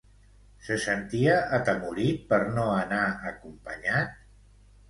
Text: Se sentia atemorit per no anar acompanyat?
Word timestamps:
Se 0.67 0.77
sentia 0.85 1.35
atemorit 1.59 2.25
per 2.31 2.41
no 2.57 2.65
anar 2.79 3.05
acompanyat? 3.33 4.21